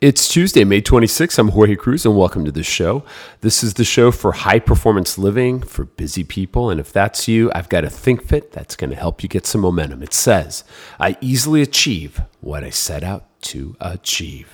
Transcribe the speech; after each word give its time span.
It's 0.00 0.28
Tuesday, 0.28 0.64
May 0.64 0.80
26th. 0.80 1.38
I'm 1.38 1.48
Jorge 1.48 1.76
Cruise, 1.76 2.06
and 2.06 2.16
welcome 2.16 2.46
to 2.46 2.50
the 2.50 2.62
show. 2.62 3.04
This 3.42 3.62
is 3.62 3.74
the 3.74 3.84
show 3.84 4.10
for 4.10 4.32
high 4.32 4.58
performance 4.58 5.18
living 5.18 5.60
for 5.60 5.84
busy 5.84 6.24
people. 6.24 6.70
And 6.70 6.80
if 6.80 6.90
that's 6.90 7.28
you, 7.28 7.52
I've 7.54 7.68
got 7.68 7.84
a 7.84 7.90
Think 7.90 8.24
Fit 8.24 8.50
that's 8.50 8.76
going 8.76 8.88
to 8.88 8.96
help 8.96 9.22
you 9.22 9.28
get 9.28 9.44
some 9.44 9.60
momentum. 9.60 10.02
It 10.02 10.14
says, 10.14 10.64
I 10.98 11.18
easily 11.20 11.60
achieve 11.60 12.22
what 12.40 12.64
I 12.64 12.70
set 12.70 13.04
out 13.04 13.26
to 13.42 13.76
achieve. 13.78 14.50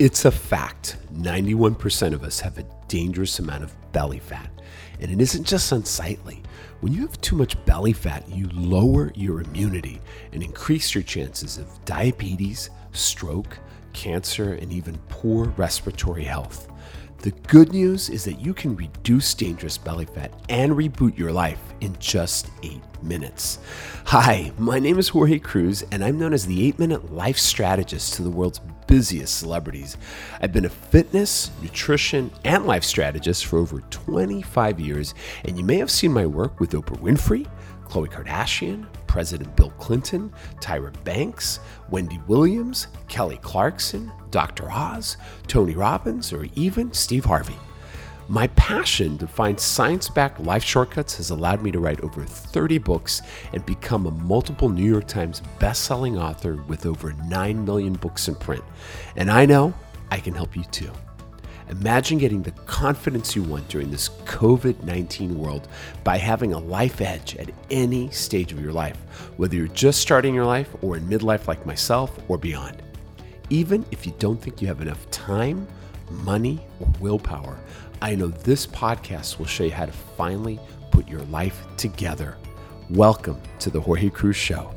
It's 0.00 0.24
a 0.24 0.32
fact 0.32 0.96
91% 1.14 2.12
of 2.12 2.24
us 2.24 2.40
have 2.40 2.58
a 2.58 2.66
dangerous 2.88 3.38
amount 3.38 3.62
of 3.62 3.92
belly 3.92 4.18
fat. 4.18 4.50
And 4.98 5.12
it 5.12 5.20
isn't 5.20 5.44
just 5.46 5.70
unsightly. 5.70 6.42
When 6.80 6.92
you 6.92 7.02
have 7.02 7.20
too 7.20 7.36
much 7.36 7.64
belly 7.66 7.92
fat, 7.92 8.28
you 8.28 8.48
lower 8.52 9.12
your 9.14 9.42
immunity 9.42 10.00
and 10.32 10.42
increase 10.42 10.92
your 10.92 11.04
chances 11.04 11.56
of 11.56 11.68
diabetes, 11.84 12.70
stroke, 12.90 13.60
cancer, 13.92 14.54
and 14.54 14.72
even 14.72 14.98
poor 15.08 15.46
respiratory 15.56 16.24
health. 16.24 16.68
The 17.18 17.32
good 17.48 17.72
news 17.72 18.10
is 18.10 18.24
that 18.26 18.40
you 18.40 18.54
can 18.54 18.76
reduce 18.76 19.34
dangerous 19.34 19.76
belly 19.76 20.04
fat 20.04 20.32
and 20.48 20.72
reboot 20.72 21.18
your 21.18 21.32
life 21.32 21.60
in 21.80 21.96
just 21.98 22.48
eight 22.62 22.80
minutes. 23.02 23.58
Hi, 24.06 24.52
my 24.56 24.78
name 24.78 25.00
is 25.00 25.08
Jorge 25.08 25.40
Cruise, 25.40 25.82
and 25.90 26.04
I'm 26.04 26.16
known 26.16 26.32
as 26.32 26.46
the 26.46 26.64
eight 26.64 26.78
minute 26.78 27.12
life 27.12 27.36
strategist 27.36 28.14
to 28.14 28.22
the 28.22 28.30
world's 28.30 28.60
busiest 28.86 29.36
celebrities. 29.36 29.96
I've 30.40 30.52
been 30.52 30.64
a 30.64 30.70
fitness, 30.70 31.50
nutrition, 31.60 32.30
and 32.44 32.66
life 32.66 32.84
strategist 32.84 33.46
for 33.46 33.58
over 33.58 33.80
25 33.90 34.78
years, 34.78 35.14
and 35.44 35.58
you 35.58 35.64
may 35.64 35.78
have 35.78 35.90
seen 35.90 36.12
my 36.12 36.24
work 36.24 36.60
with 36.60 36.70
Oprah 36.70 37.00
Winfrey, 37.00 37.48
Khloe 37.88 38.08
Kardashian, 38.08 38.86
President 39.08 39.56
Bill 39.56 39.70
Clinton, 39.78 40.32
Tyra 40.60 40.92
Banks, 41.02 41.58
Wendy 41.90 42.20
Williams, 42.28 42.86
Kelly 43.08 43.38
Clarkson, 43.42 44.12
Dr. 44.30 44.70
Oz, 44.70 45.16
Tony 45.48 45.74
Robbins, 45.74 46.32
or 46.32 46.46
even 46.54 46.92
Steve 46.92 47.24
Harvey. 47.24 47.56
My 48.30 48.46
passion 48.48 49.16
to 49.18 49.26
find 49.26 49.58
science 49.58 50.10
backed 50.10 50.38
life 50.38 50.62
shortcuts 50.62 51.16
has 51.16 51.30
allowed 51.30 51.62
me 51.62 51.70
to 51.70 51.80
write 51.80 52.02
over 52.02 52.24
30 52.24 52.76
books 52.76 53.22
and 53.54 53.64
become 53.64 54.06
a 54.06 54.10
multiple 54.10 54.68
New 54.68 54.84
York 54.84 55.08
Times 55.08 55.40
best-selling 55.58 56.18
author 56.18 56.62
with 56.68 56.84
over 56.84 57.14
9 57.26 57.64
million 57.64 57.94
books 57.94 58.28
in 58.28 58.34
print. 58.34 58.62
And 59.16 59.30
I 59.30 59.46
know 59.46 59.72
I 60.10 60.20
can 60.20 60.34
help 60.34 60.54
you 60.56 60.64
too. 60.64 60.92
Imagine 61.70 62.16
getting 62.16 62.42
the 62.42 62.50
confidence 62.52 63.36
you 63.36 63.42
want 63.42 63.68
during 63.68 63.90
this 63.90 64.08
COVID 64.24 64.84
19 64.84 65.38
world 65.38 65.68
by 66.02 66.16
having 66.16 66.54
a 66.54 66.58
life 66.58 67.02
edge 67.02 67.36
at 67.36 67.50
any 67.70 68.10
stage 68.10 68.52
of 68.52 68.60
your 68.60 68.72
life, 68.72 68.96
whether 69.36 69.54
you're 69.54 69.68
just 69.68 70.00
starting 70.00 70.34
your 70.34 70.46
life 70.46 70.74
or 70.80 70.96
in 70.96 71.06
midlife 71.06 71.46
like 71.46 71.66
myself 71.66 72.18
or 72.28 72.38
beyond. 72.38 72.82
Even 73.50 73.84
if 73.90 74.06
you 74.06 74.14
don't 74.18 74.40
think 74.40 74.62
you 74.62 74.68
have 74.68 74.80
enough 74.80 75.10
time, 75.10 75.68
money, 76.10 76.58
or 76.80 76.88
willpower, 77.00 77.58
I 78.00 78.14
know 78.14 78.28
this 78.28 78.66
podcast 78.66 79.38
will 79.38 79.46
show 79.46 79.64
you 79.64 79.72
how 79.72 79.84
to 79.84 79.92
finally 79.92 80.58
put 80.90 81.06
your 81.06 81.22
life 81.24 81.66
together. 81.76 82.38
Welcome 82.88 83.42
to 83.58 83.68
the 83.68 83.80
Jorge 83.80 84.08
Cruise 84.08 84.36
Show. 84.36 84.72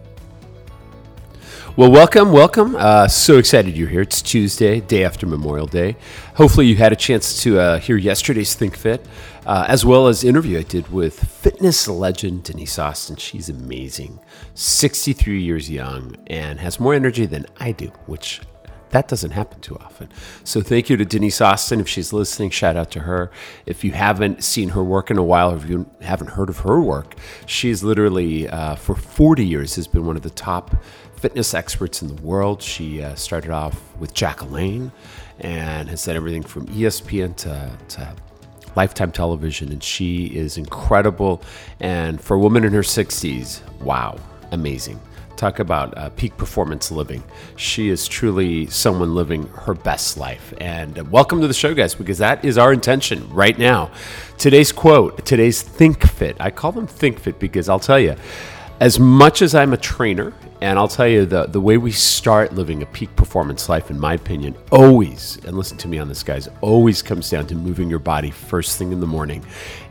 Well, 1.77 1.89
welcome, 1.89 2.33
welcome. 2.33 2.75
Uh, 2.75 3.07
so 3.07 3.37
excited 3.37 3.77
you're 3.77 3.87
here. 3.87 4.01
It's 4.01 4.21
Tuesday, 4.21 4.81
day 4.81 5.05
after 5.05 5.25
Memorial 5.25 5.67
Day. 5.67 5.95
Hopefully, 6.35 6.65
you 6.65 6.75
had 6.75 6.91
a 6.91 6.97
chance 6.97 7.41
to 7.43 7.61
uh, 7.61 7.79
hear 7.79 7.95
yesterday's 7.95 8.53
Think 8.53 8.75
Fit, 8.75 9.05
uh, 9.45 9.63
as 9.69 9.85
well 9.85 10.07
as 10.09 10.25
interview 10.25 10.59
I 10.59 10.63
did 10.63 10.91
with 10.91 11.17
fitness 11.17 11.87
legend 11.87 12.43
Denise 12.43 12.77
Austin. 12.77 13.15
She's 13.15 13.47
amazing, 13.47 14.19
63 14.53 15.41
years 15.41 15.69
young, 15.69 16.17
and 16.27 16.59
has 16.59 16.77
more 16.77 16.93
energy 16.93 17.25
than 17.25 17.45
I 17.57 17.71
do, 17.71 17.87
which 18.05 18.41
that 18.89 19.07
doesn't 19.07 19.31
happen 19.31 19.61
too 19.61 19.77
often. 19.77 20.09
So 20.43 20.61
thank 20.61 20.89
you 20.89 20.97
to 20.97 21.05
Denise 21.05 21.39
Austin. 21.39 21.79
If 21.79 21.87
she's 21.87 22.11
listening, 22.11 22.49
shout 22.49 22.75
out 22.75 22.91
to 22.91 22.99
her. 23.01 23.31
If 23.65 23.85
you 23.85 23.93
haven't 23.93 24.43
seen 24.43 24.69
her 24.69 24.83
work 24.83 25.09
in 25.09 25.17
a 25.17 25.23
while, 25.23 25.51
or 25.51 25.55
if 25.55 25.69
you 25.69 25.89
haven't 26.01 26.31
heard 26.31 26.49
of 26.49 26.59
her 26.59 26.81
work, 26.81 27.15
she's 27.45 27.81
literally, 27.81 28.49
uh, 28.49 28.75
for 28.75 28.95
40 28.95 29.45
years, 29.45 29.75
has 29.75 29.87
been 29.87 30.05
one 30.05 30.17
of 30.17 30.21
the 30.21 30.29
top 30.29 30.75
fitness 31.21 31.53
experts 31.53 32.01
in 32.01 32.07
the 32.07 32.19
world. 32.23 32.63
She 32.63 33.03
uh, 33.03 33.13
started 33.13 33.51
off 33.51 33.79
with 33.99 34.11
Jack 34.15 34.41
and 34.41 35.87
has 35.87 36.05
done 36.05 36.15
everything 36.15 36.41
from 36.41 36.65
ESPN 36.69 37.35
to, 37.37 37.71
to 37.89 38.15
Lifetime 38.75 39.11
Television. 39.11 39.71
And 39.71 39.83
she 39.83 40.25
is 40.25 40.57
incredible. 40.57 41.43
And 41.79 42.19
for 42.19 42.35
a 42.35 42.39
woman 42.39 42.63
in 42.63 42.73
her 42.73 42.81
60s, 42.81 43.61
wow, 43.81 44.17
amazing. 44.51 44.99
Talk 45.37 45.59
about 45.59 45.95
uh, 45.95 46.09
peak 46.09 46.35
performance 46.37 46.91
living. 46.91 47.23
She 47.55 47.89
is 47.89 48.07
truly 48.07 48.65
someone 48.65 49.13
living 49.13 49.47
her 49.49 49.75
best 49.75 50.17
life. 50.17 50.55
And 50.59 50.97
uh, 50.97 51.03
welcome 51.03 51.39
to 51.41 51.47
the 51.47 51.53
show, 51.53 51.75
guys, 51.75 51.93
because 51.93 52.17
that 52.17 52.43
is 52.43 52.57
our 52.57 52.73
intention 52.73 53.29
right 53.31 53.57
now. 53.59 53.91
Today's 54.39 54.71
quote, 54.71 55.23
today's 55.23 55.61
Think 55.61 56.03
Fit. 56.07 56.35
I 56.39 56.49
call 56.49 56.71
them 56.71 56.87
Think 56.87 57.19
Fit 57.19 57.37
because 57.37 57.69
I'll 57.69 57.79
tell 57.79 57.99
you, 57.99 58.15
as 58.79 58.99
much 58.99 59.43
as 59.43 59.53
I'm 59.53 59.73
a 59.73 59.77
trainer 59.77 60.33
and 60.61 60.77
I'll 60.77 60.87
tell 60.87 61.07
you 61.07 61.25
the, 61.25 61.47
the 61.47 61.59
way 61.59 61.77
we 61.77 61.91
start 61.91 62.53
living 62.53 62.83
a 62.83 62.85
peak 62.85 63.15
performance 63.15 63.67
life, 63.67 63.89
in 63.89 63.99
my 63.99 64.13
opinion, 64.13 64.55
always, 64.71 65.43
and 65.43 65.57
listen 65.57 65.75
to 65.79 65.87
me 65.87 65.97
on 65.97 66.07
this, 66.07 66.21
guys, 66.21 66.47
always 66.61 67.01
comes 67.01 67.31
down 67.31 67.47
to 67.47 67.55
moving 67.55 67.89
your 67.89 67.99
body 67.99 68.29
first 68.29 68.77
thing 68.77 68.91
in 68.91 68.99
the 68.99 69.07
morning. 69.07 69.43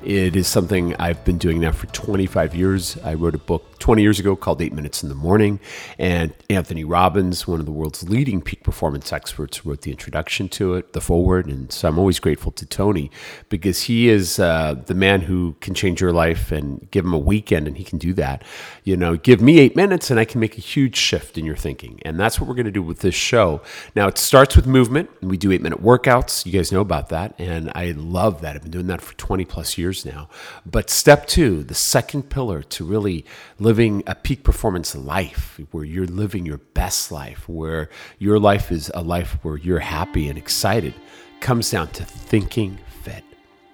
It 0.03 0.35
is 0.35 0.47
something 0.47 0.95
I've 0.97 1.23
been 1.25 1.37
doing 1.37 1.61
now 1.61 1.73
for 1.73 1.87
25 1.89 2.55
years. 2.55 2.97
I 3.05 3.15
wrote 3.15 3.35
a 3.35 3.39
book 3.39 3.79
20 3.81 4.01
years 4.01 4.19
ago 4.19 4.35
called 4.35 4.63
Eight 4.63 4.73
Minutes 4.73 5.03
in 5.03 5.11
the 5.11 5.15
Morning. 5.15 5.61
And 5.99 6.33
Anthony 6.49 6.85
Robbins, 6.85 7.47
one 7.47 7.61
of 7.61 7.67
the 7.67 7.73
world's 7.73 8.09
leading 8.09 8.41
peak 8.41 8.63
performance 8.63 9.13
experts, 9.13 9.67
wrote 9.67 9.83
the 9.83 9.91
introduction 9.91 10.49
to 10.51 10.75
it, 10.75 10.95
the 10.95 11.03
foreword. 11.03 11.49
And 11.49 11.71
so 11.71 11.89
I'm 11.89 11.99
always 11.99 12.19
grateful 12.19 12.53
to 12.53 12.65
Tony 12.65 13.11
because 13.51 13.83
he 13.83 14.09
is 14.09 14.39
uh, 14.39 14.77
the 14.87 14.95
man 14.95 15.23
who 15.23 15.57
can 15.61 15.75
change 15.75 16.01
your 16.01 16.13
life 16.13 16.51
and 16.51 16.91
give 16.91 17.05
him 17.05 17.13
a 17.13 17.19
weekend 17.19 17.67
and 17.67 17.77
he 17.77 17.85
can 17.85 17.99
do 17.99 18.15
that. 18.15 18.43
You 18.85 18.97
know, 18.97 19.17
give 19.17 19.43
me 19.43 19.59
eight 19.59 19.77
minutes 19.77 20.11
and 20.11 20.19
I 20.19 20.25
can 20.25 20.41
make 20.41 20.57
huge 20.61 20.97
shift 20.97 21.37
in 21.37 21.45
your 21.45 21.57
thinking. 21.57 22.01
And 22.05 22.19
that's 22.19 22.41
what 22.41 22.49
we're 22.49 22.55
going 22.55 22.67
to 22.67 22.71
do 22.71 22.83
with 22.83 23.01
this 23.01 23.15
show. 23.15 23.61
Now, 23.97 24.07
it 24.07 24.19
starts 24.19 24.57
with 24.57 24.67
movement. 24.67 25.11
And 25.21 25.31
we 25.31 25.37
do 25.37 25.51
eight 25.53 25.63
minute 25.63 25.83
workouts. 25.83 26.47
You 26.47 26.53
guys 26.53 26.71
know 26.71 26.81
about 26.81 27.09
that. 27.09 27.35
And 27.39 27.73
I 27.75 27.93
love 27.97 28.41
that. 28.43 28.57
I've 28.57 28.63
been 28.63 28.71
doing 28.71 28.87
that 28.87 29.01
for 29.01 29.15
20 29.17 29.45
plus 29.45 29.77
years 29.77 30.05
now. 30.05 30.29
But 30.65 30.91
step 30.91 31.27
two, 31.27 31.63
the 31.63 31.75
second 31.75 32.31
pillar 32.31 32.63
to 32.63 32.85
really 32.85 33.25
living 33.59 34.03
a 34.07 34.15
peak 34.15 34.45
performance 34.45 34.95
life, 34.95 35.61
where 35.71 35.85
you're 35.85 36.07
living 36.07 36.47
your 36.47 36.59
best 36.59 37.11
life, 37.11 37.49
where 37.49 37.89
your 38.19 38.39
life 38.39 38.71
is 38.71 38.91
a 38.95 39.03
life 39.03 39.39
where 39.43 39.57
you're 39.57 39.81
happy 39.81 40.29
and 40.29 40.39
excited, 40.39 40.95
comes 41.41 41.71
down 41.71 41.89
to 41.89 42.05
thinking. 42.05 42.79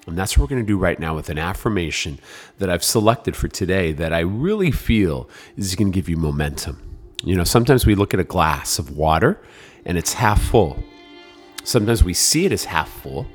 And 0.06 0.16
that's 0.16 0.38
what 0.38 0.44
we're 0.44 0.54
going 0.54 0.62
to 0.62 0.66
do 0.66 0.78
right 0.78 0.98
now 0.98 1.14
with 1.16 1.28
an 1.28 1.38
affirmation 1.38 2.18
that 2.58 2.70
I've 2.70 2.84
selected 2.84 3.36
for 3.36 3.48
today 3.48 3.92
that 3.92 4.12
I 4.12 4.20
really 4.20 4.70
feel 4.70 5.28
is 5.56 5.74
going 5.74 5.90
to 5.90 5.94
give 5.94 6.08
you 6.08 6.16
momentum. 6.16 6.80
You 7.24 7.34
know, 7.34 7.44
sometimes 7.44 7.86
we 7.86 7.94
look 7.94 8.14
at 8.14 8.20
a 8.20 8.24
glass 8.24 8.78
of 8.78 8.96
water 8.96 9.40
and 9.84 9.98
it's 9.98 10.14
half 10.14 10.40
full. 10.42 10.82
Sometimes 11.64 12.04
we 12.04 12.14
see 12.14 12.46
it 12.46 12.52
as 12.52 12.66
half 12.66 12.88
full, 12.88 13.26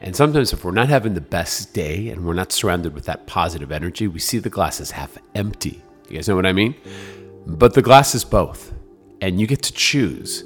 and 0.00 0.14
sometimes, 0.14 0.52
if 0.52 0.64
we're 0.64 0.72
not 0.72 0.88
having 0.88 1.14
the 1.14 1.20
best 1.20 1.72
day 1.72 2.10
and 2.10 2.24
we're 2.24 2.34
not 2.34 2.52
surrounded 2.52 2.94
with 2.94 3.06
that 3.06 3.26
positive 3.26 3.72
energy, 3.72 4.06
we 4.06 4.18
see 4.18 4.38
the 4.38 4.50
glass 4.50 4.80
as 4.80 4.90
half 4.90 5.16
empty. 5.34 5.82
You 6.08 6.16
guys 6.16 6.28
know 6.28 6.36
what 6.36 6.46
I 6.46 6.52
mean? 6.52 6.74
But 7.46 7.74
the 7.74 7.82
glass 7.82 8.14
is 8.14 8.24
both, 8.24 8.74
and 9.20 9.40
you 9.40 9.46
get 9.46 9.62
to 9.62 9.72
choose. 9.72 10.44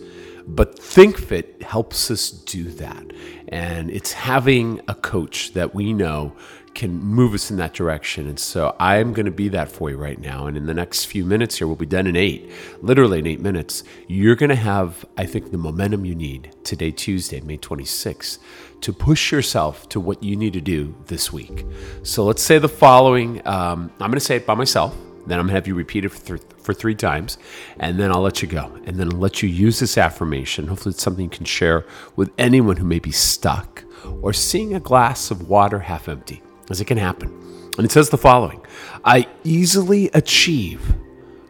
But 0.55 0.79
ThinkFit 0.79 1.63
helps 1.63 2.11
us 2.11 2.31
do 2.31 2.65
that. 2.73 3.05
And 3.49 3.91
it's 3.91 4.13
having 4.13 4.81
a 4.89 4.95
coach 4.95 5.53
that 5.53 5.75
we 5.75 5.93
know 5.93 6.35
can 6.75 6.99
move 6.99 7.35
us 7.35 7.51
in 7.51 7.57
that 7.57 7.75
direction. 7.75 8.29
And 8.29 8.39
so 8.39 8.77
I'm 8.79 9.13
going 9.13 9.27
to 9.27 9.33
be 9.33 9.49
that 9.49 9.71
for 9.71 9.91
you 9.91 9.97
right 9.97 10.19
now. 10.19 10.47
And 10.47 10.57
in 10.57 10.67
the 10.67 10.75
next 10.75 11.07
few 11.07 11.25
minutes 11.25 11.59
here, 11.59 11.67
we'll 11.67 11.77
be 11.77 11.87
done 11.87 12.07
in 12.07 12.17
eight, 12.17 12.51
literally 12.81 13.19
in 13.19 13.27
eight 13.27 13.41
minutes. 13.41 13.83
You're 14.07 14.37
going 14.37 14.51
to 14.51 14.57
have, 14.57 15.05
I 15.17 15.27
think, 15.27 15.51
the 15.51 15.59
momentum 15.59 16.05
you 16.05 16.15
need 16.15 16.55
today, 16.65 16.91
Tuesday, 16.91 17.41
May 17.41 17.59
26th, 17.59 18.39
to 18.83 18.93
push 18.93 19.33
yourself 19.33 19.89
to 19.91 20.01
what 20.01 20.23
you 20.23 20.37
need 20.37 20.53
to 20.55 20.61
do 20.61 20.95
this 21.07 21.33
week. 21.33 21.67
So 22.03 22.25
let's 22.25 22.43
say 22.43 22.59
the 22.59 22.69
following 22.69 23.47
um, 23.47 23.91
I'm 24.01 24.11
going 24.11 24.15
to 24.15 24.21
say 24.21 24.37
it 24.37 24.47
by 24.47 24.55
myself. 24.55 24.97
Then 25.31 25.39
I'm 25.39 25.47
going 25.47 25.53
to 25.53 25.55
have 25.55 25.69
you 25.69 25.75
repeat 25.75 26.05
it 26.05 26.11
for, 26.11 26.39
th- 26.39 26.51
for 26.63 26.75
three 26.75 26.95
times, 26.95 27.39
and 27.79 27.99
then 27.99 28.11
I'll 28.11 28.21
let 28.21 28.43
you 28.43 28.49
go. 28.49 28.77
And 28.85 28.97
then 28.97 29.13
I'll 29.13 29.19
let 29.19 29.43
you 29.43 29.49
use 29.49 29.79
this 29.79 29.97
affirmation. 29.97 30.67
Hopefully, 30.67 30.93
it's 30.93 31.03
something 31.03 31.25
you 31.25 31.31
can 31.31 31.45
share 31.45 31.87
with 32.17 32.31
anyone 32.37 32.77
who 32.77 32.85
may 32.85 32.99
be 32.99 33.13
stuck 33.13 33.85
or 34.23 34.33
seeing 34.33 34.75
a 34.75 34.81
glass 34.81 35.31
of 35.31 35.49
water 35.49 35.81
half 35.81 36.09
empty 36.09 36.43
as 36.69 36.81
it 36.81 36.87
can 36.87 36.99
happen. 36.99 37.29
And 37.77 37.85
it 37.85 37.93
says 37.93 38.11
the 38.11 38.19
following 38.19 38.61
I 39.05 39.27
easily 39.45 40.11
achieve 40.15 40.95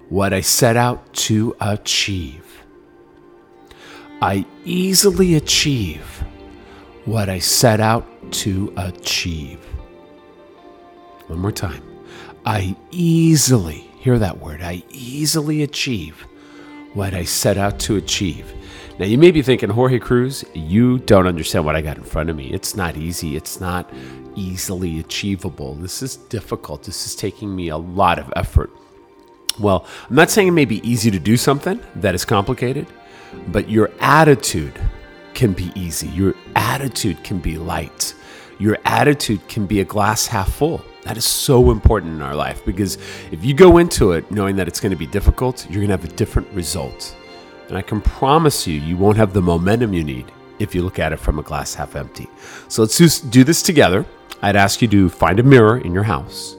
what 0.09 0.33
I 0.33 0.41
set 0.41 0.77
out 0.77 1.13
to 1.15 1.57
achieve. 1.61 2.63
I 4.23 4.45
easily 4.65 5.37
achieve 5.37 6.23
what 7.07 7.29
I 7.29 7.39
set 7.39 7.81
out 7.81 8.07
to 8.33 8.73
achieve. 8.77 9.65
One 11.29 11.39
more 11.39 11.53
time. 11.53 11.90
I 12.45 12.75
easily, 12.91 13.91
hear 13.99 14.19
that 14.19 14.39
word, 14.39 14.63
I 14.63 14.83
easily 14.91 15.63
achieve 15.63 16.27
what 16.95 17.15
I 17.15 17.25
set 17.25 17.59
out 17.59 17.79
to 17.81 17.97
achieve. 17.97 18.55
Now, 18.99 19.07
you 19.07 19.19
may 19.19 19.31
be 19.31 19.43
thinking, 19.43 19.71
Jorge 19.71 19.99
Cruise, 19.99 20.45
you 20.55 20.99
don't 20.99 21.27
understand 21.27 21.65
what 21.65 21.77
I 21.77 21.81
got 21.81 21.97
in 21.97 22.05
front 22.05 22.31
of 22.31 22.37
me. 22.37 22.51
It's 22.51 22.77
not 22.77 22.97
easy. 22.97 23.37
It's 23.37 23.61
not 23.61 23.91
easily 24.37 25.01
achievable. 25.01 25.75
This 25.75 26.03
is 26.03 26.17
difficult. 26.17 26.83
This 26.83 27.07
is 27.07 27.15
taking 27.15 27.55
me 27.55 27.69
a 27.69 27.77
lot 27.77 28.19
of 28.19 28.33
effort. 28.37 28.71
Well, 29.59 29.87
I'm 30.09 30.17
not 30.17 30.31
saying 30.31 30.49
it 30.49 30.53
may 30.53 30.65
be 30.65 30.87
easy 30.89 31.11
to 31.11 31.19
do 31.19 31.37
something 31.37 31.81
that 31.97 32.15
is 32.15 32.25
complicated, 32.25 32.87
but 33.49 33.69
your 33.69 33.91
attitude 34.01 34.79
can 35.35 35.53
be 35.53 35.73
easy. 35.75 36.09
Your 36.09 36.35
attitude 36.57 37.23
can 37.23 37.39
be 37.39 37.59
light. 37.59 38.15
Your 38.59 38.79
attitude 38.85 39.47
can 39.49 39.67
be 39.67 39.81
a 39.81 39.85
glass 39.85 40.27
half 40.27 40.53
full. 40.53 40.83
That 41.05 41.17
is 41.17 41.25
so 41.25 41.71
important 41.71 42.13
in 42.13 42.23
our 42.23 42.35
life 42.35 42.65
because 42.65 42.99
if 43.31 43.45
you 43.45 43.55
go 43.55 43.79
into 43.79 44.13
it 44.13 44.31
knowing 44.31 44.57
that 44.57 44.69
it's 44.69 44.81
going 44.81 44.91
to 44.91 44.99
be 44.99 45.07
difficult, 45.07 45.65
you're 45.71 45.81
going 45.87 45.89
to 45.89 45.97
have 45.97 46.05
a 46.05 46.17
different 46.17 46.49
result. 46.53 47.17
And 47.69 47.79
I 47.79 47.83
can 47.83 48.01
promise 48.01 48.67
you, 48.67 48.81
you 48.81 48.97
won't 48.97 49.17
have 49.17 49.33
the 49.33 49.41
momentum 49.41 49.95
you 49.95 50.05
need 50.05 50.31
if 50.59 50.75
you 50.75 50.83
look 50.83 50.99
at 50.99 51.13
it 51.13 51.19
from 51.19 51.39
a 51.39 51.43
glass 51.43 51.75
half 51.75 51.97
empty. 51.97 52.29
So 52.69 52.83
let's 52.83 53.21
do 53.21 53.45
this 53.45 53.63
together. 53.63 54.05
I'd 54.43 54.57
ask 54.57 54.83
you 54.83 54.89
to 54.89 55.09
find 55.09 55.39
a 55.39 55.43
mirror 55.43 55.79
in 55.79 55.93
your 55.95 56.03
house 56.03 56.57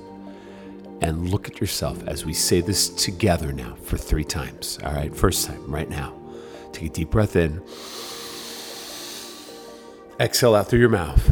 and 1.02 1.30
look 1.30 1.48
at 1.48 1.60
yourself 1.60 2.02
as 2.08 2.26
we 2.26 2.34
say 2.34 2.62
this 2.62 2.90
together 2.90 3.52
now 3.52 3.76
for 3.84 3.98
three 3.98 4.24
times. 4.24 4.80
All 4.84 4.94
right, 4.94 5.16
first 5.16 5.48
time, 5.48 5.70
right 5.70 5.90
now. 5.90 6.14
Take 6.72 6.86
a 6.86 6.90
deep 6.90 7.10
breath 7.10 7.36
in, 7.36 7.62
exhale 10.20 10.56
out 10.56 10.70
through 10.70 10.80
your 10.80 10.90
mouth, 10.90 11.28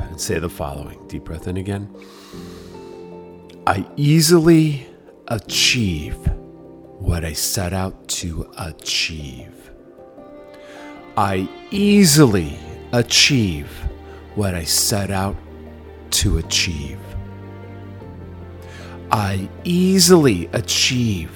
and 0.00 0.20
say 0.20 0.38
the 0.38 0.48
following 0.48 1.06
deep 1.08 1.24
breath 1.24 1.46
in 1.46 1.56
again. 1.56 1.88
I 3.66 3.84
easily 3.96 4.86
achieve 5.28 6.16
what 6.98 7.24
I 7.24 7.32
set 7.32 7.72
out 7.72 8.08
to 8.08 8.50
achieve. 8.58 9.70
I 11.16 11.48
easily 11.70 12.58
achieve 12.92 13.68
what 14.34 14.54
I 14.54 14.64
set 14.64 15.10
out 15.10 15.36
to 16.10 16.38
achieve. 16.38 17.00
I 19.10 19.48
easily 19.64 20.48
achieve 20.52 21.30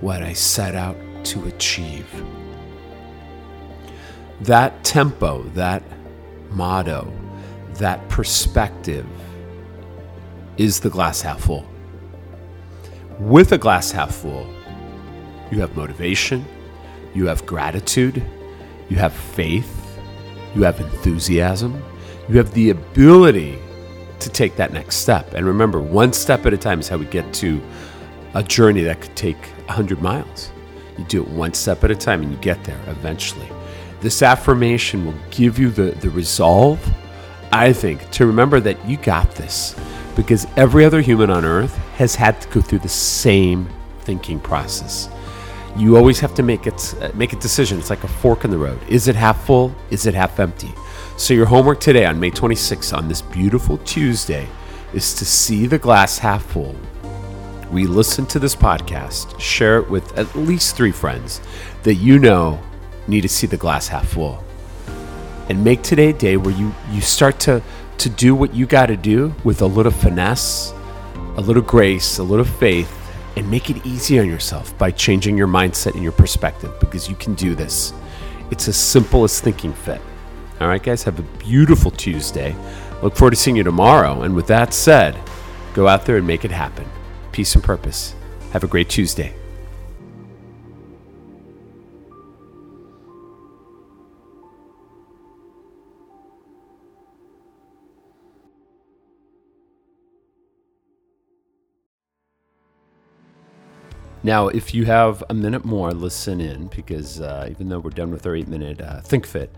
what 0.00 0.22
I 0.22 0.32
set 0.32 0.74
out 0.74 0.96
to 1.24 1.46
achieve. 1.46 2.08
That 4.42 4.82
tempo, 4.84 5.42
that 5.54 5.82
motto, 6.50 7.12
that 7.74 8.08
perspective 8.08 9.06
is 10.60 10.78
the 10.78 10.90
glass 10.90 11.22
half 11.22 11.40
full. 11.40 11.64
With 13.18 13.52
a 13.52 13.58
glass 13.58 13.90
half 13.90 14.14
full, 14.14 14.46
you 15.50 15.58
have 15.60 15.74
motivation, 15.74 16.44
you 17.14 17.26
have 17.28 17.46
gratitude, 17.46 18.22
you 18.90 18.96
have 18.96 19.14
faith, 19.14 19.98
you 20.54 20.62
have 20.62 20.78
enthusiasm, 20.78 21.82
you 22.28 22.36
have 22.36 22.52
the 22.52 22.68
ability 22.68 23.58
to 24.18 24.28
take 24.28 24.54
that 24.56 24.70
next 24.70 24.96
step. 24.96 25.32
And 25.32 25.46
remember, 25.46 25.80
one 25.80 26.12
step 26.12 26.44
at 26.44 26.52
a 26.52 26.58
time 26.58 26.80
is 26.80 26.88
how 26.88 26.98
we 26.98 27.06
get 27.06 27.32
to 27.34 27.58
a 28.34 28.42
journey 28.42 28.82
that 28.82 29.00
could 29.00 29.16
take 29.16 29.42
100 29.64 30.02
miles. 30.02 30.52
You 30.98 31.04
do 31.04 31.22
it 31.22 31.28
one 31.28 31.54
step 31.54 31.84
at 31.84 31.90
a 31.90 31.94
time 31.94 32.20
and 32.20 32.30
you 32.30 32.36
get 32.36 32.62
there 32.64 32.80
eventually. 32.86 33.48
This 34.02 34.22
affirmation 34.22 35.06
will 35.06 35.18
give 35.30 35.58
you 35.58 35.70
the, 35.70 35.92
the 35.92 36.10
resolve, 36.10 36.86
I 37.50 37.72
think, 37.72 38.10
to 38.10 38.26
remember 38.26 38.60
that 38.60 38.86
you 38.86 38.98
got 38.98 39.34
this 39.36 39.74
because 40.20 40.46
every 40.56 40.84
other 40.84 41.00
human 41.00 41.30
on 41.30 41.44
earth 41.44 41.76
has 41.96 42.14
had 42.14 42.40
to 42.40 42.48
go 42.48 42.60
through 42.60 42.80
the 42.80 42.88
same 42.88 43.68
thinking 44.00 44.38
process 44.38 45.08
you 45.76 45.96
always 45.96 46.20
have 46.20 46.34
to 46.34 46.42
make 46.42 46.66
it 46.66 46.94
uh, 47.00 47.10
make 47.14 47.32
a 47.32 47.36
decision. 47.36 47.78
It's 47.78 47.90
like 47.90 48.04
a 48.04 48.08
fork 48.08 48.44
in 48.44 48.50
the 48.50 48.58
road. 48.58 48.78
Is 48.88 49.08
it 49.08 49.16
half 49.16 49.44
full? 49.44 49.74
Is 49.90 50.06
it 50.06 50.14
half 50.14 50.38
empty? 50.40 50.72
So 51.16 51.34
your 51.34 51.46
homework 51.46 51.80
today 51.80 52.06
on 52.06 52.18
May 52.18 52.30
26th 52.30 52.96
on 52.96 53.08
this 53.08 53.22
beautiful 53.22 53.78
Tuesday 53.78 54.48
is 54.92 55.14
to 55.14 55.24
see 55.24 55.66
the 55.66 55.78
glass 55.78 56.18
half 56.18 56.44
full. 56.44 56.74
We 57.70 57.86
listen 57.86 58.26
to 58.26 58.38
this 58.38 58.56
podcast, 58.56 59.38
share 59.38 59.78
it 59.78 59.88
with 59.88 60.18
at 60.18 60.34
least 60.34 60.76
3 60.76 60.90
friends 60.90 61.40
that 61.84 61.94
you 61.94 62.18
know 62.18 62.58
need 63.06 63.20
to 63.20 63.28
see 63.28 63.46
the 63.46 63.56
glass 63.56 63.86
half 63.86 64.08
full. 64.08 64.42
And 65.48 65.62
make 65.62 65.82
today 65.82 66.10
a 66.10 66.12
day 66.12 66.36
where 66.36 66.54
you 66.54 66.74
you 66.90 67.00
start 67.00 67.38
to 67.40 67.62
to 68.00 68.08
do 68.10 68.34
what 68.34 68.54
you 68.54 68.66
got 68.66 68.86
to 68.86 68.96
do 68.96 69.34
with 69.44 69.62
a 69.62 69.66
little 69.66 69.92
finesse, 69.92 70.72
a 71.36 71.40
little 71.40 71.62
grace, 71.62 72.18
a 72.18 72.22
little 72.22 72.44
faith 72.44 72.96
and 73.36 73.50
make 73.50 73.70
it 73.70 73.84
easy 73.86 74.18
on 74.18 74.26
yourself 74.26 74.76
by 74.76 74.90
changing 74.90 75.36
your 75.36 75.46
mindset 75.46 75.94
and 75.94 76.02
your 76.02 76.12
perspective 76.12 76.78
because 76.80 77.08
you 77.08 77.14
can 77.16 77.34
do 77.34 77.54
this. 77.54 77.92
It's 78.50 78.68
as 78.68 78.76
simple 78.76 79.24
as 79.24 79.40
thinking 79.40 79.72
fit. 79.72 80.00
All 80.60 80.68
right, 80.68 80.82
guys, 80.82 81.02
have 81.04 81.18
a 81.18 81.38
beautiful 81.38 81.90
Tuesday. 81.90 82.54
Look 83.02 83.16
forward 83.16 83.30
to 83.30 83.36
seeing 83.36 83.56
you 83.56 83.62
tomorrow. 83.62 84.22
And 84.22 84.34
with 84.34 84.46
that 84.48 84.74
said, 84.74 85.18
go 85.72 85.88
out 85.88 86.04
there 86.04 86.16
and 86.16 86.26
make 86.26 86.44
it 86.44 86.50
happen. 86.50 86.86
Peace 87.32 87.54
and 87.54 87.64
purpose. 87.64 88.14
Have 88.52 88.64
a 88.64 88.68
great 88.68 88.90
Tuesday. 88.90 89.39
Now, 104.22 104.48
if 104.48 104.74
you 104.74 104.84
have 104.84 105.24
a 105.30 105.34
minute 105.34 105.64
more, 105.64 105.92
listen 105.92 106.42
in 106.42 106.66
because 106.66 107.22
uh, 107.22 107.48
even 107.50 107.70
though 107.70 107.78
we're 107.78 107.90
done 107.90 108.10
with 108.10 108.26
our 108.26 108.36
eight 108.36 108.48
minute 108.48 108.80
uh, 108.80 109.00
Think 109.00 109.26
Fit, 109.26 109.50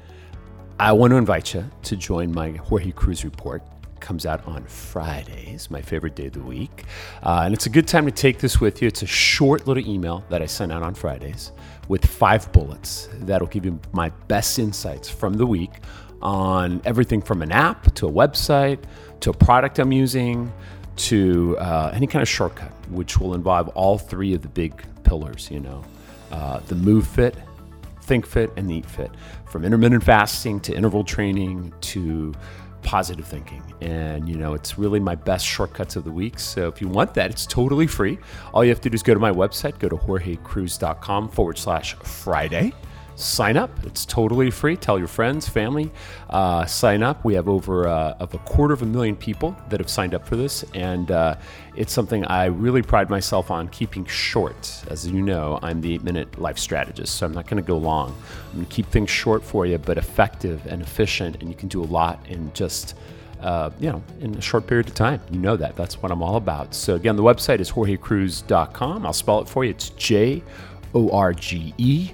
I 0.78 0.92
want 0.92 1.10
to 1.10 1.16
invite 1.16 1.52
you 1.52 1.68
to 1.82 1.96
join 1.96 2.32
my 2.32 2.52
Jorge 2.52 2.92
Cruise 2.92 3.24
report. 3.24 3.62
Comes 3.98 4.24
out 4.24 4.46
on 4.46 4.64
Fridays, 4.64 5.68
my 5.68 5.82
favorite 5.82 6.14
day 6.14 6.26
of 6.26 6.34
the 6.34 6.40
week. 6.40 6.84
Uh, 7.24 7.42
and 7.44 7.54
it's 7.54 7.66
a 7.66 7.70
good 7.70 7.88
time 7.88 8.04
to 8.04 8.12
take 8.12 8.38
this 8.38 8.60
with 8.60 8.80
you. 8.80 8.88
It's 8.88 9.02
a 9.02 9.06
short 9.06 9.66
little 9.66 9.84
email 9.84 10.24
that 10.28 10.42
I 10.42 10.46
send 10.46 10.70
out 10.70 10.82
on 10.82 10.94
Fridays 10.94 11.50
with 11.88 12.04
five 12.06 12.50
bullets 12.52 13.08
that'll 13.20 13.48
give 13.48 13.64
you 13.64 13.80
my 13.92 14.10
best 14.28 14.60
insights 14.60 15.08
from 15.08 15.34
the 15.34 15.46
week 15.46 15.72
on 16.20 16.80
everything 16.84 17.20
from 17.20 17.42
an 17.42 17.50
app 17.50 17.92
to 17.96 18.06
a 18.06 18.12
website 18.12 18.78
to 19.20 19.30
a 19.30 19.34
product 19.34 19.80
I'm 19.80 19.92
using 19.92 20.52
to 20.96 21.56
uh, 21.58 21.90
any 21.94 22.06
kind 22.06 22.22
of 22.22 22.28
shortcut, 22.28 22.72
which 22.90 23.18
will 23.18 23.34
involve 23.34 23.68
all 23.68 23.98
three 23.98 24.34
of 24.34 24.42
the 24.42 24.48
big 24.48 24.82
pillars, 25.04 25.50
you 25.50 25.60
know, 25.60 25.84
uh, 26.30 26.60
the 26.68 26.74
move 26.74 27.06
fit, 27.06 27.36
think 28.02 28.26
fit, 28.26 28.50
and 28.56 28.70
eat 28.70 28.86
fit, 28.86 29.10
from 29.46 29.64
intermittent 29.64 30.04
fasting 30.04 30.60
to 30.60 30.74
interval 30.74 31.04
training 31.04 31.72
to 31.80 32.34
positive 32.82 33.26
thinking. 33.26 33.62
And, 33.80 34.28
you 34.28 34.36
know, 34.36 34.54
it's 34.54 34.78
really 34.78 35.00
my 35.00 35.14
best 35.14 35.46
shortcuts 35.46 35.96
of 35.96 36.04
the 36.04 36.10
week. 36.10 36.38
So 36.38 36.68
if 36.68 36.80
you 36.80 36.88
want 36.88 37.14
that, 37.14 37.30
it's 37.30 37.46
totally 37.46 37.86
free. 37.86 38.18
All 38.52 38.64
you 38.64 38.70
have 38.70 38.80
to 38.80 38.90
do 38.90 38.94
is 38.94 39.02
go 39.02 39.14
to 39.14 39.20
my 39.20 39.30
website, 39.30 39.78
go 39.78 39.88
to 39.88 39.96
jorgecruise.com 39.96 41.28
forward 41.28 41.58
slash 41.58 41.94
Friday 41.94 42.72
sign 43.14 43.56
up. 43.56 43.70
It's 43.84 44.04
totally 44.04 44.50
free. 44.50 44.76
Tell 44.76 44.98
your 44.98 45.08
friends, 45.08 45.48
family, 45.48 45.90
uh, 46.30 46.64
sign 46.66 47.02
up. 47.02 47.24
We 47.24 47.34
have 47.34 47.48
over 47.48 47.86
uh, 47.86 48.14
of 48.18 48.34
a 48.34 48.38
quarter 48.38 48.74
of 48.74 48.82
a 48.82 48.86
million 48.86 49.16
people 49.16 49.56
that 49.68 49.80
have 49.80 49.90
signed 49.90 50.14
up 50.14 50.26
for 50.26 50.36
this, 50.36 50.64
and 50.74 51.10
uh, 51.10 51.36
it's 51.76 51.92
something 51.92 52.24
I 52.26 52.46
really 52.46 52.82
pride 52.82 53.10
myself 53.10 53.50
on 53.50 53.68
keeping 53.68 54.04
short. 54.06 54.84
As 54.88 55.06
you 55.06 55.22
know, 55.22 55.58
I'm 55.62 55.80
the 55.80 55.94
eight-minute 55.94 56.38
life 56.38 56.58
strategist, 56.58 57.16
so 57.16 57.26
I'm 57.26 57.32
not 57.32 57.46
going 57.46 57.62
to 57.62 57.66
go 57.66 57.76
long. 57.76 58.16
I'm 58.50 58.56
going 58.56 58.66
to 58.66 58.72
keep 58.72 58.86
things 58.86 59.10
short 59.10 59.42
for 59.42 59.66
you, 59.66 59.78
but 59.78 59.98
effective 59.98 60.66
and 60.66 60.82
efficient, 60.82 61.36
and 61.40 61.48
you 61.48 61.54
can 61.54 61.68
do 61.68 61.82
a 61.82 61.86
lot 61.86 62.24
in 62.28 62.52
just. 62.52 62.94
Uh, 63.40 63.72
you 63.80 63.90
know, 63.90 64.00
in 64.20 64.32
a 64.36 64.40
short 64.40 64.68
period 64.68 64.86
of 64.86 64.94
time. 64.94 65.20
You 65.32 65.40
know 65.40 65.56
that. 65.56 65.74
That's 65.74 66.00
what 66.00 66.12
I'm 66.12 66.22
all 66.22 66.36
about. 66.36 66.72
So, 66.76 66.94
again, 66.94 67.16
the 67.16 67.24
website 67.24 67.58
is 67.58 67.72
jorgecruise.com. 67.72 69.04
I'll 69.04 69.12
spell 69.12 69.40
it 69.40 69.48
for 69.48 69.64
you. 69.64 69.70
It's 69.70 69.90
J 69.90 70.44
O 70.94 71.10
R 71.10 71.32
G 71.32 71.74
E 71.76 72.12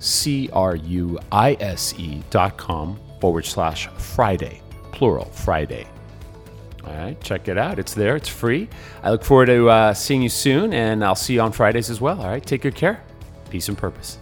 C 0.00 0.50
R 0.52 0.74
U 0.74 1.18
I 1.30 1.56
S 1.60 1.94
E 1.96 2.22
dot 2.30 2.56
com 2.56 2.98
forward 3.20 3.44
slash 3.44 3.86
Friday, 3.88 4.60
plural, 4.90 5.26
Friday. 5.26 5.86
All 6.84 6.94
right, 6.94 7.20
check 7.20 7.46
it 7.46 7.58
out. 7.58 7.78
It's 7.78 7.94
there, 7.94 8.16
it's 8.16 8.28
free. 8.28 8.68
I 9.02 9.10
look 9.10 9.22
forward 9.22 9.46
to 9.46 9.68
uh, 9.68 9.94
seeing 9.94 10.22
you 10.22 10.30
soon, 10.30 10.72
and 10.72 11.04
I'll 11.04 11.14
see 11.14 11.34
you 11.34 11.40
on 11.42 11.52
Fridays 11.52 11.90
as 11.90 12.00
well. 12.00 12.20
All 12.20 12.28
right, 12.28 12.44
take 12.44 12.62
good 12.62 12.74
care. 12.74 13.04
Peace 13.50 13.68
and 13.68 13.76
purpose. 13.76 14.18